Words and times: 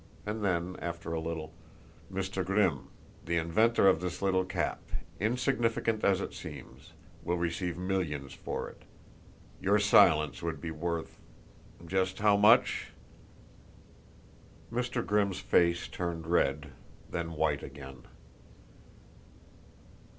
And 0.25 0.43
then, 0.43 0.77
after 0.79 1.13
a 1.13 1.19
little: 1.19 1.53
"Mr. 2.11 2.43
Grimm, 2.43 2.87
the 3.23 3.37
inventor 3.37 3.87
of 3.87 4.01
this 4.01 4.19
little 4.19 4.43
cap, 4.45 4.81
insignificant 5.19 6.03
as 6.03 6.21
it 6.21 6.33
seems, 6.33 6.93
will 7.23 7.37
receive 7.37 7.77
millions 7.77 8.33
for 8.33 8.67
it. 8.67 8.81
Your 9.61 9.77
silence 9.77 10.41
would 10.41 10.59
be 10.59 10.71
worth 10.71 11.19
just 11.85 12.17
how 12.17 12.35
much?" 12.35 12.93
Mr. 14.73 15.05
Grimm's 15.05 15.39
face 15.39 15.87
turned 15.87 16.25
red, 16.25 16.71
then 17.11 17.33
white 17.33 17.61
again. 17.61 18.07